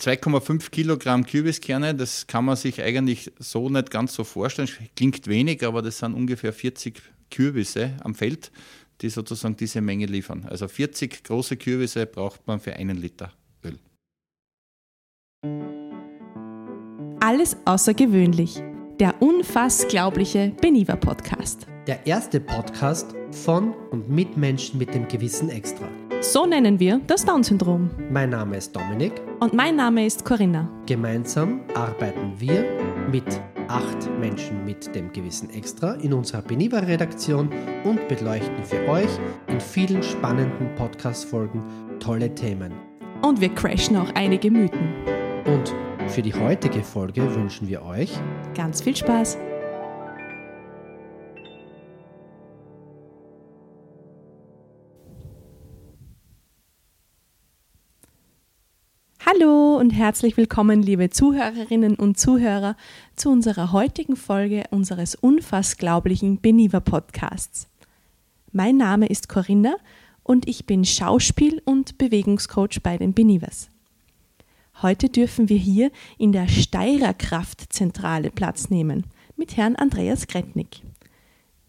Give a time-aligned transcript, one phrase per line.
[0.00, 4.68] 2,5 Kilogramm Kürbiskerne, das kann man sich eigentlich so nicht ganz so vorstellen.
[4.96, 8.50] Klingt wenig, aber das sind ungefähr 40 Kürbisse am Feld,
[9.00, 10.46] die sozusagen diese Menge liefern.
[10.50, 13.32] Also 40 große Kürbisse braucht man für einen Liter
[13.64, 13.78] Öl.
[17.20, 18.62] Alles außergewöhnlich.
[18.98, 21.66] Der unfassglaubliche Beniva Podcast.
[21.86, 25.88] Der erste Podcast von und mit Menschen mit dem Gewissen Extra.
[26.20, 27.90] So nennen wir das Down-Syndrom.
[28.10, 29.12] Mein Name ist Dominik.
[29.40, 30.68] Und mein Name ist Corinna.
[30.86, 32.64] Gemeinsam arbeiten wir
[33.10, 37.50] mit acht Menschen mit dem Gewissen Extra in unserer Beniva-Redaktion
[37.84, 39.10] und beleuchten für euch
[39.48, 41.62] in vielen spannenden Podcast-Folgen
[41.98, 42.72] tolle Themen.
[43.22, 44.94] Und wir crashen auch einige Mythen.
[45.46, 45.74] Und
[46.10, 48.12] für die heutige Folge wünschen wir euch
[48.54, 49.38] ganz viel Spaß.
[59.84, 62.74] Und herzlich willkommen, liebe Zuhörerinnen und Zuhörer,
[63.16, 67.68] zu unserer heutigen Folge unseres unfassglaublichen Beniva Podcasts.
[68.50, 69.74] Mein Name ist Corinna
[70.22, 73.68] und ich bin Schauspiel- und Bewegungscoach bei den Benivas.
[74.80, 79.04] Heute dürfen wir hier in der Steirer Kraftzentrale Platz nehmen
[79.36, 80.80] mit Herrn Andreas Gretnik.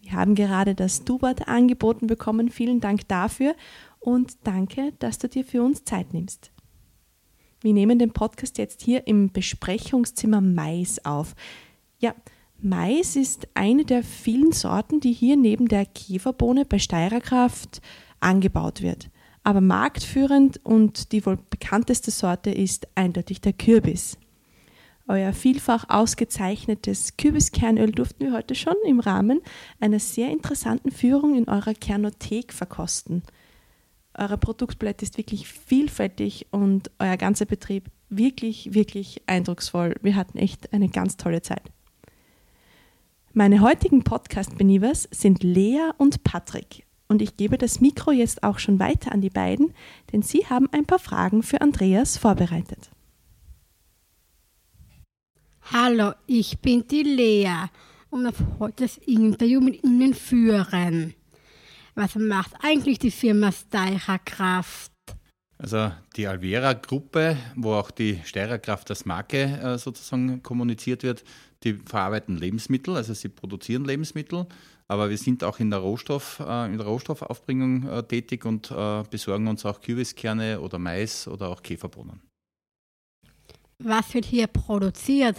[0.00, 2.48] Wir haben gerade das Du-Wort angeboten bekommen.
[2.48, 3.54] Vielen Dank dafür
[4.00, 6.49] und danke, dass du dir für uns Zeit nimmst.
[7.62, 11.34] Wir nehmen den Podcast jetzt hier im Besprechungszimmer Mais auf.
[11.98, 12.14] Ja,
[12.58, 17.82] Mais ist eine der vielen Sorten, die hier neben der Käferbohne bei Steirerkraft
[18.18, 19.10] angebaut wird.
[19.42, 24.16] Aber marktführend und die wohl bekannteste Sorte ist eindeutig der Kürbis.
[25.06, 29.40] Euer vielfach ausgezeichnetes Kürbiskernöl durften wir heute schon im Rahmen
[29.80, 33.22] einer sehr interessanten Führung in eurer Kernothek verkosten.
[34.14, 39.94] Eure Produktpalette ist wirklich vielfältig und euer ganzer Betrieb wirklich, wirklich eindrucksvoll.
[40.02, 41.62] Wir hatten echt eine ganz tolle Zeit.
[43.32, 46.84] Meine heutigen Podcast-Benievers sind Lea und Patrick.
[47.06, 49.72] Und ich gebe das Mikro jetzt auch schon weiter an die beiden,
[50.12, 52.90] denn sie haben ein paar Fragen für Andreas vorbereitet.
[55.72, 57.66] Hallo, ich bin die Lea
[58.10, 61.14] und ich heute das Interview mit Ihnen führen.
[61.94, 64.92] Was macht eigentlich die Firma Steirer Kraft?
[65.58, 71.22] Also die Alvera-Gruppe, wo auch die Steirer Kraft als Marke äh, sozusagen kommuniziert wird,
[71.62, 74.46] die verarbeiten Lebensmittel, also sie produzieren Lebensmittel,
[74.88, 79.02] aber wir sind auch in der, Rohstoff, äh, in der Rohstoffaufbringung äh, tätig und äh,
[79.10, 82.22] besorgen uns auch Kürbiskerne oder Mais oder auch Käferbohnen.
[83.78, 85.36] Was wird hier produziert?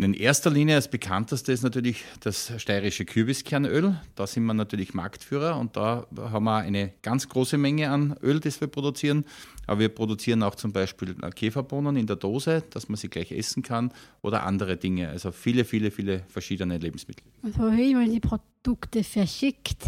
[0.00, 4.00] In erster Linie als bekannteste ist natürlich das steirische Kürbiskernöl.
[4.14, 8.38] Da sind wir natürlich Marktführer und da haben wir eine ganz große Menge an Öl,
[8.38, 9.24] das wir produzieren.
[9.66, 13.64] Aber wir produzieren auch zum Beispiel Käferbohnen in der Dose, dass man sie gleich essen
[13.64, 13.92] kann
[14.22, 15.08] oder andere Dinge.
[15.08, 17.24] Also viele, viele, viele verschiedene Lebensmittel.
[17.42, 19.82] Und wohin werden die Produkte verschickt?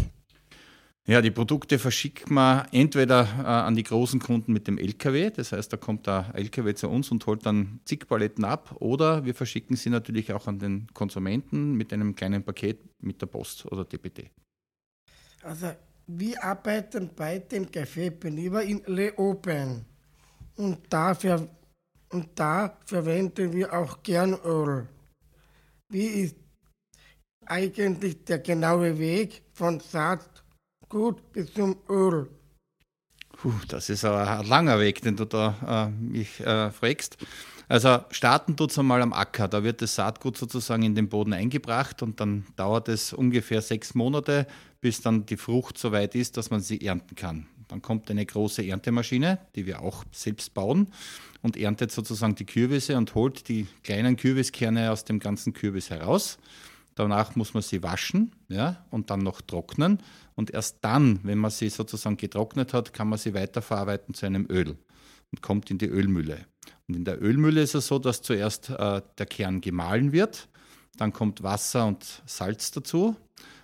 [1.07, 5.51] Ja, die Produkte verschickt man entweder äh, an die großen Kunden mit dem LKW, das
[5.51, 9.33] heißt, da kommt der LKW zu uns und holt dann zig Paletten ab, oder wir
[9.33, 13.83] verschicken sie natürlich auch an den Konsumenten mit einem kleinen Paket mit der Post oder
[13.83, 14.29] DPT.
[15.41, 15.71] Also,
[16.05, 19.85] wir arbeiten bei dem Café Beniva in Leoben
[20.57, 21.47] und dafür
[22.09, 24.87] und da verwenden wir auch gern Öl.
[25.89, 26.35] Wie ist
[27.45, 30.40] eigentlich der genaue Weg von Saat
[30.91, 32.27] gut bis zum Öl.
[33.37, 37.17] Puh, das ist aber ein langer Weg, den du da äh, mich äh, fragst.
[37.67, 39.47] Also starten tut es einmal am Acker.
[39.47, 43.95] Da wird das Saatgut sozusagen in den Boden eingebracht und dann dauert es ungefähr sechs
[43.95, 44.45] Monate,
[44.81, 47.47] bis dann die Frucht so weit ist, dass man sie ernten kann.
[47.69, 50.89] Dann kommt eine große Erntemaschine, die wir auch selbst bauen
[51.41, 56.37] und erntet sozusagen die Kürbisse und holt die kleinen Kürbiskerne aus dem ganzen Kürbis heraus.
[56.95, 59.99] Danach muss man sie waschen ja, und dann noch trocknen.
[60.35, 64.45] Und erst dann, wenn man sie sozusagen getrocknet hat, kann man sie weiterverarbeiten zu einem
[64.49, 64.77] Öl
[65.31, 66.45] und kommt in die Ölmühle.
[66.87, 70.49] Und in der Ölmühle ist es so, dass zuerst äh, der Kern gemahlen wird,
[70.97, 73.15] dann kommt Wasser und Salz dazu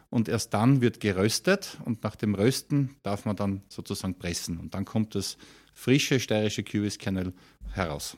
[0.09, 4.73] und erst dann wird geröstet und nach dem Rösten darf man dann sozusagen pressen und
[4.73, 5.37] dann kommt das
[5.73, 7.33] frische steirische Kürbiskernöl
[7.73, 8.17] heraus.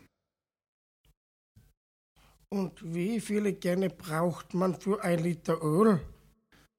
[2.51, 5.99] Und wie viele Kerne braucht man für ein Liter Öl?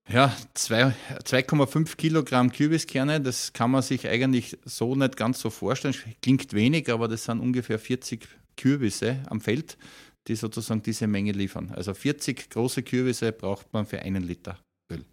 [0.08, 5.94] Ja, 2,5 Kilogramm Kürbiskerne, das kann man sich eigentlich so nicht ganz so vorstellen.
[6.20, 8.26] Klingt wenig, aber das sind ungefähr 40
[8.56, 9.78] Kürbisse am Feld,
[10.26, 11.70] die sozusagen diese Menge liefern.
[11.76, 14.58] Also 40 große Kürbisse braucht man für einen Liter
[14.90, 15.04] Öl.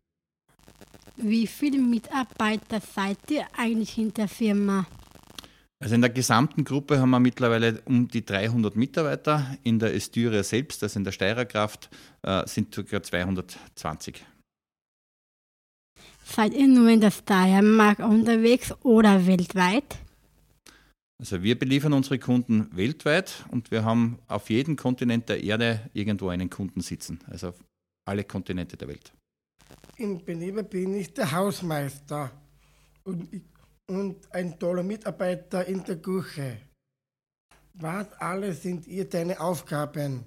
[1.18, 4.88] Wie viele Mitarbeiter seid ihr eigentlich in der Firma?
[5.80, 9.58] Also in der gesamten Gruppe haben wir mittlerweile um die 300 Mitarbeiter.
[9.64, 11.90] In der Estyria selbst, also in der Steirerkraft,
[12.24, 13.04] äh, sind ca.
[13.04, 14.26] 220.
[16.24, 19.98] Seid ihr nur in der Steiermark unterwegs oder weltweit?
[21.20, 26.30] Also wir beliefern unsere Kunden weltweit und wir haben auf jedem Kontinent der Erde irgendwo
[26.30, 27.20] einen Kunden sitzen.
[27.28, 27.64] Also auf
[28.06, 29.14] alle Kontinente der Welt.
[29.98, 32.32] Im Beneber bin ich der Hausmeister
[33.04, 33.42] und, ich,
[33.90, 36.58] und ein toller Mitarbeiter in der Küche.
[37.74, 40.24] Was alles sind ihr deine Aufgaben?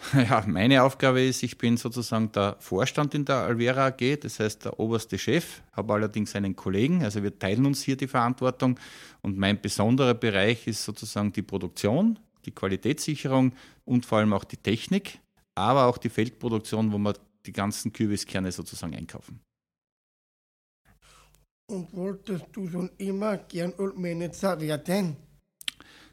[0.14, 4.66] Ja, meine Aufgabe ist, ich bin sozusagen der Vorstand in der Alvera AG, das heißt
[4.66, 8.78] der oberste Chef, habe allerdings einen Kollegen, also wir teilen uns hier die Verantwortung
[9.22, 13.52] und mein besonderer Bereich ist sozusagen die Produktion, die Qualitätssicherung
[13.84, 15.18] und vor allem auch die Technik,
[15.56, 17.14] aber auch die Feldproduktion, wo wir
[17.44, 19.40] die ganzen Kürbiskerne sozusagen einkaufen.
[21.70, 25.16] Und wolltest du schon immer gern Manager werden?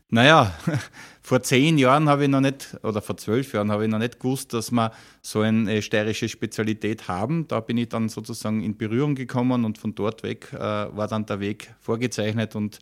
[0.09, 0.53] Naja,
[1.21, 4.19] vor zehn Jahren habe ich noch nicht, oder vor zwölf Jahren habe ich noch nicht
[4.19, 4.91] gewusst, dass wir
[5.21, 7.47] so eine steirische Spezialität haben.
[7.47, 11.25] Da bin ich dann sozusagen in Berührung gekommen und von dort weg äh, war dann
[11.25, 12.79] der Weg vorgezeichnet und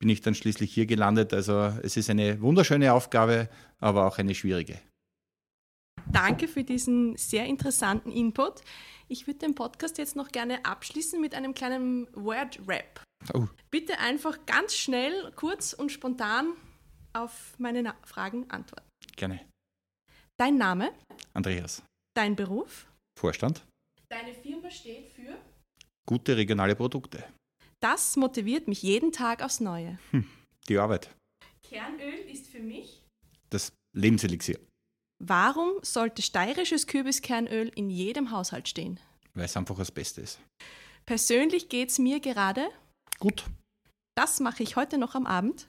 [0.00, 1.32] bin ich dann schließlich hier gelandet.
[1.32, 3.48] Also es ist eine wunderschöne Aufgabe,
[3.78, 4.78] aber auch eine schwierige.
[6.10, 8.62] Danke für diesen sehr interessanten Input.
[9.08, 13.02] Ich würde den Podcast jetzt noch gerne abschließen mit einem kleinen Word-Rap.
[13.34, 13.46] Oh.
[13.70, 16.54] Bitte einfach ganz schnell, kurz und spontan
[17.12, 18.86] auf meine Na Fragen antworten.
[19.16, 19.46] Gerne.
[20.38, 20.92] Dein Name?
[21.34, 21.82] Andreas.
[22.16, 22.90] Dein Beruf?
[23.18, 23.64] Vorstand.
[24.08, 25.36] Deine Firma steht für?
[26.06, 27.24] Gute regionale Produkte.
[27.80, 29.98] Das motiviert mich jeden Tag aufs Neue.
[30.10, 30.26] Hm,
[30.68, 31.14] die Arbeit.
[31.62, 33.02] Kernöl ist für mich?
[33.50, 34.58] Das Lebenselixier.
[35.18, 39.00] Warum sollte steirisches Kürbiskernöl in jedem Haushalt stehen?
[39.34, 40.38] Weil es einfach das Beste ist.
[41.06, 42.68] Persönlich geht es mir gerade?
[43.18, 43.44] Gut.
[44.14, 45.68] Das mache ich heute noch am Abend?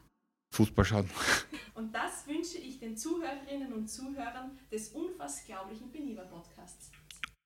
[0.53, 1.09] Fußball schauen.
[1.75, 6.91] Und das wünsche ich den Zuhörerinnen und Zuhörern des unfassglaublichen Beniva Podcasts.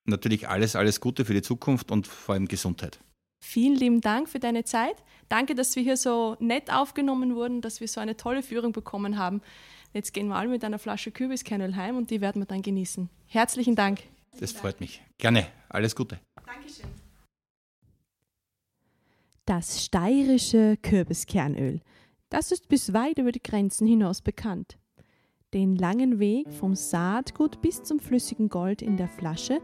[0.08, 3.00] Natürlich alles, alles Gute für die Zukunft und vor allem Gesundheit.
[3.44, 4.96] Vielen lieben Dank für deine Zeit.
[5.30, 9.18] Danke, dass wir hier so nett aufgenommen wurden, dass wir so eine tolle Führung bekommen
[9.18, 9.42] haben.
[9.94, 13.10] Jetzt gehen wir alle mit einer Flasche Kürbiskernöl heim und die werden wir dann genießen.
[13.28, 14.02] Herzlichen Dank.
[14.40, 15.02] Das freut mich.
[15.18, 15.48] Gerne.
[15.70, 16.20] Alles Gute.
[16.46, 16.86] Dankeschön.
[19.46, 21.82] Das steirische Kürbiskernöl.
[22.30, 24.78] Das ist bis weit über die Grenzen hinaus bekannt.
[25.54, 29.60] Den langen Weg vom Saatgut bis zum flüssigen Gold in der Flasche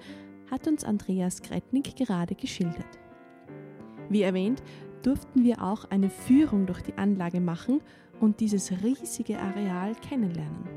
[0.52, 3.00] hat uns Andreas Gretnik gerade geschildert.
[4.10, 4.62] Wie erwähnt,
[5.04, 7.82] durften wir auch eine Führung durch die Anlage machen
[8.20, 10.68] und dieses riesige Areal kennenlernen.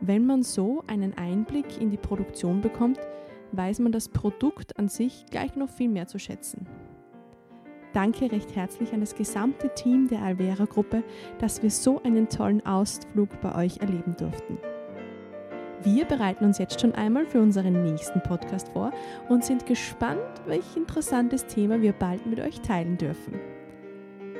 [0.00, 3.00] Wenn man so einen Einblick in die Produktion bekommt,
[3.52, 6.66] weiß man das Produkt an sich gleich noch viel mehr zu schätzen.
[7.92, 11.02] Danke recht herzlich an das gesamte Team der Alvera Gruppe,
[11.40, 14.58] dass wir so einen tollen Ausflug bei euch erleben durften.
[15.82, 18.92] Wir bereiten uns jetzt schon einmal für unseren nächsten Podcast vor
[19.30, 23.40] und sind gespannt, welch interessantes Thema wir bald mit euch teilen dürfen.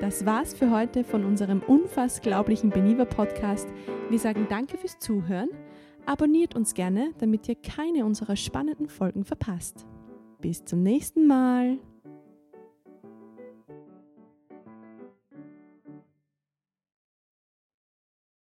[0.02, 3.68] Das war's für heute von unserem unfassglaublichen Beniva Podcast.
[4.10, 5.48] Wir sagen Danke fürs Zuhören.
[6.04, 9.86] Abonniert uns gerne, damit ihr keine unserer spannenden Folgen verpasst.
[10.40, 11.78] Bis zum nächsten Mal.